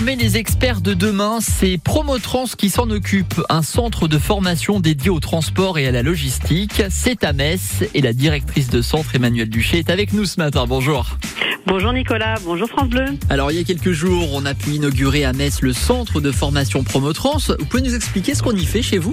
[0.00, 5.10] Former les experts de demain, c'est Promotrans qui s'en occupe, un centre de formation dédié
[5.10, 6.82] au transport et à la logistique.
[6.88, 10.64] C'est à Metz et la directrice de centre Emmanuel Duché est avec nous ce matin.
[10.66, 11.18] Bonjour.
[11.66, 13.04] Bonjour Nicolas, bonjour France Bleu.
[13.28, 16.32] Alors il y a quelques jours, on a pu inaugurer à Metz le centre de
[16.32, 17.36] formation Promotrans.
[17.58, 19.12] Vous pouvez nous expliquer ce qu'on y fait chez vous?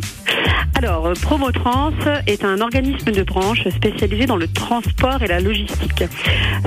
[0.76, 1.92] Alors, euh, Promotrans
[2.28, 6.04] est un organisme de branche spécialisé dans le transport et la logistique.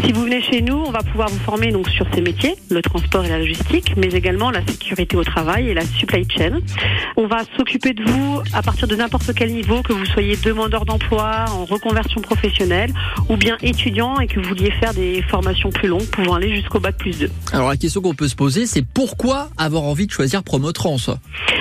[0.04, 2.82] Si vous venez chez nous, on va pouvoir vous former donc sur ces métiers, le
[2.82, 6.58] transport et la logistique, mais également la sécurité au travail et la supply chain.
[7.16, 10.84] On va s'occuper de vous à partir de n'importe quel niveau, que vous soyez demandeur
[10.84, 12.92] d'emploi, en reconversion professionnelle,
[13.28, 16.80] ou bien étudiant et que vous vouliez faire des formations plus longues pouvant aller jusqu'au
[16.80, 17.30] bac plus 2.
[17.52, 20.96] Alors la question qu'on peut se poser, c'est pourquoi avoir envie de choisir Promotrans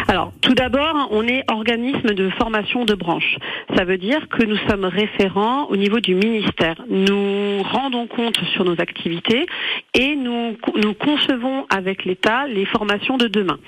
[0.07, 3.37] Alors, tout d'abord, on est organisme de formation de branche.
[3.75, 6.75] Ça veut dire que nous sommes référents au niveau du ministère.
[6.89, 9.45] Nous rendons compte sur nos activités
[9.93, 13.59] et nous, nous concevons avec l'État les formations de demain.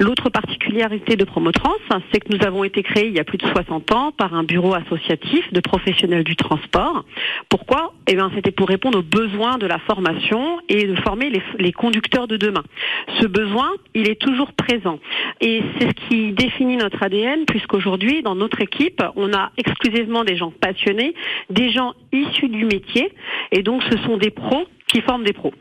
[0.00, 1.74] L'autre particularité de Promotrans,
[2.12, 4.44] c'est que nous avons été créés il y a plus de 60 ans par un
[4.44, 7.04] bureau associatif de professionnels du transport.
[7.48, 7.94] Pourquoi?
[8.10, 11.72] Eh bien, c'était pour répondre aux besoins de la formation et de former les, les
[11.72, 12.64] conducteurs de demain.
[13.20, 14.98] Ce besoin, il est toujours présent.
[15.42, 20.38] Et c'est ce qui définit notre ADN, puisqu'aujourd'hui, dans notre équipe, on a exclusivement des
[20.38, 21.14] gens passionnés,
[21.50, 23.12] des gens issus du métier,
[23.52, 25.52] et donc ce sont des pros qui forment des pros.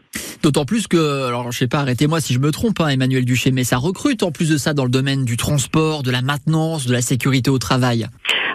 [0.42, 3.52] D'autant plus que, alors je sais pas, arrêtez-moi si je me trompe, hein, Emmanuel Duché,
[3.52, 6.88] mais ça recrute en plus de ça dans le domaine du transport, de la maintenance,
[6.88, 8.08] de la sécurité au travail.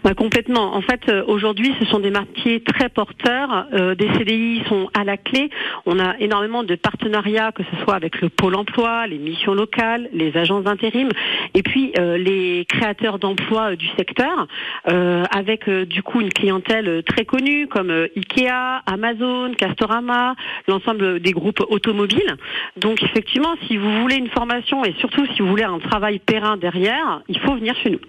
[0.04, 0.74] Bah, complètement.
[0.74, 3.66] En fait, euh, aujourd'hui, ce sont des métiers très porteurs.
[3.72, 5.48] Euh, des CDI sont à la clé.
[5.86, 10.08] On a énormément de partenariats, que ce soit avec le pôle emploi, les missions locales,
[10.12, 11.08] les agences d'intérim,
[11.54, 14.46] et puis euh, les créateurs d'emplois du secteur,
[14.84, 20.34] avec du coup une clientèle très connue comme Ikea, Amazon, Castorama,
[20.68, 22.36] l'ensemble des groupes automobiles.
[22.76, 26.56] Donc effectivement, si vous voulez une formation et surtout si vous voulez un travail périn
[26.56, 28.00] derrière, il faut venir chez nous.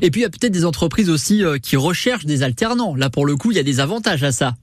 [0.00, 2.94] Et puis il y a peut-être des entreprises aussi euh, qui recherchent des alternants.
[2.94, 4.54] Là pour le coup, il y a des avantages à ça.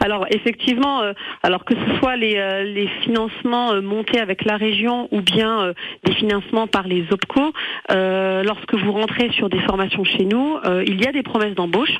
[0.00, 5.08] Alors effectivement, euh, alors que ce soit les, euh, les financements montés avec la région
[5.12, 5.72] ou bien
[6.04, 7.52] des financements par les OPCO,
[7.88, 11.96] lorsque vous rentrez sur des formations chez nous, il y a des promesses d'embauche.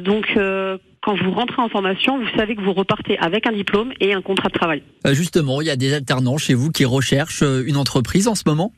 [0.00, 0.36] donc
[1.02, 4.22] quand vous rentrez en formation, vous savez que vous repartez avec un diplôme et un
[4.22, 4.82] contrat de travail.
[5.12, 8.72] Justement, il y a des alternants chez vous qui recherchent une entreprise en ce moment?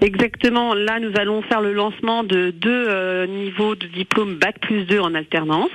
[0.00, 0.72] Exactement.
[0.72, 4.98] Là, nous allons faire le lancement de deux euh, niveaux de diplôme Bac plus 2
[4.98, 5.68] en alternance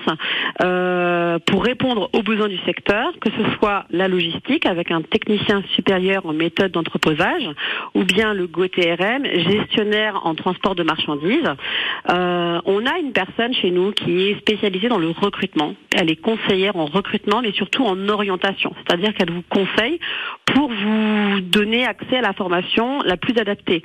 [0.63, 5.61] euh, pour répondre aux besoins du secteur, que ce soit la logistique avec un technicien
[5.75, 7.47] supérieur en méthode d'entreposage
[7.93, 11.53] ou bien le GOTRM, gestionnaire en transport de marchandises.
[12.09, 15.75] Euh, on a une personne chez nous qui est spécialisée dans le recrutement.
[15.95, 18.73] Elle est conseillère en recrutement, mais surtout en orientation.
[18.77, 19.99] C'est-à-dire qu'elle vous conseille
[20.45, 23.83] pour vous donner accès à la formation la plus adaptée.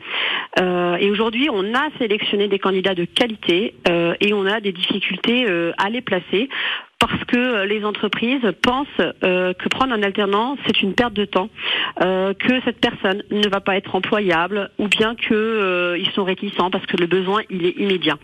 [0.58, 4.72] Euh, et aujourd'hui, on a sélectionné des candidats de qualité euh, et on a des
[4.72, 6.48] difficultés euh, à les placer
[7.00, 8.86] parce que euh, les entreprises pensent
[9.24, 11.48] euh, que prendre un alternant, c'est une perte de temps,
[12.02, 16.70] euh, que cette personne ne va pas être employable, ou bien que ils sont réticents
[16.70, 18.18] parce que le besoin il est immédiat.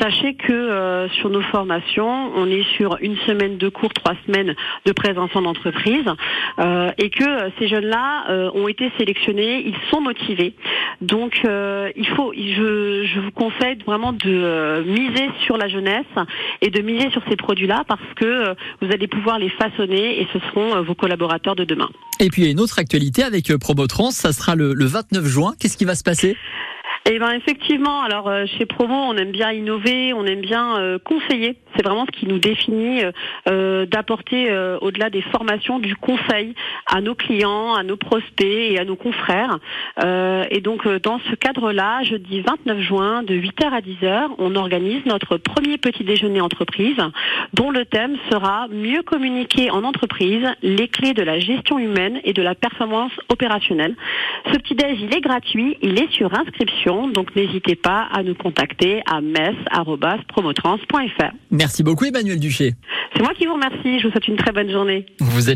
[0.00, 4.54] Sachez que sur nos formations, on est sur une semaine de cours, trois semaines
[4.86, 6.04] de présence en entreprise,
[6.98, 10.54] et que ces jeunes-là ont été sélectionnés, ils sont motivés.
[11.00, 16.06] Donc il faut, je, vous conseille vraiment de miser sur la jeunesse
[16.60, 20.28] et de miser sur ces produits-là parce que euh, vous allez pouvoir les façonner et
[20.32, 21.88] ce seront euh, vos collaborateurs de demain.
[22.18, 24.84] Et puis il y a une autre actualité avec euh, Promotrans, ça sera le, le
[24.84, 25.54] 29 juin.
[25.58, 26.36] Qu'est-ce qui va se passer?
[27.06, 30.98] Eh ben effectivement, alors euh, chez Promo, on aime bien innover, on aime bien euh,
[30.98, 31.56] conseiller.
[31.74, 33.00] C'est vraiment ce qui nous définit
[33.48, 36.54] euh, d'apporter au-delà des formations du conseil
[36.86, 39.58] à nos clients, à nos prospects et à nos confrères.
[40.02, 45.36] et donc dans ce cadre-là, jeudi 29 juin de 8h à 10h, on organise notre
[45.36, 46.98] premier petit déjeuner entreprise
[47.54, 52.32] dont le thème sera mieux communiquer en entreprise les clés de la gestion humaine et
[52.32, 53.94] de la performance opérationnelle.
[54.52, 58.34] Ce petit déj, il est gratuit, il est sur inscription donc n'hésitez pas à nous
[58.34, 61.32] contacter à mess.promotrans.fr.
[61.50, 62.74] Merci beaucoup Emmanuel Duché.
[63.14, 63.98] C'est moi qui vous remercie.
[63.98, 65.06] Je vous souhaite une très bonne journée.
[65.20, 65.48] Vous êtes